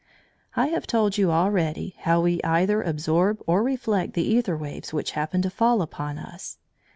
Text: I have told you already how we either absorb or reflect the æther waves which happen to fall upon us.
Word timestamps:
I 0.55 0.69
have 0.69 0.87
told 0.87 1.19
you 1.19 1.29
already 1.29 1.93
how 1.99 2.21
we 2.21 2.41
either 2.41 2.81
absorb 2.81 3.39
or 3.45 3.61
reflect 3.61 4.13
the 4.13 4.33
æther 4.33 4.57
waves 4.59 4.91
which 4.91 5.11
happen 5.11 5.43
to 5.43 5.49
fall 5.51 5.79
upon 5.83 6.17
us. 6.17 6.57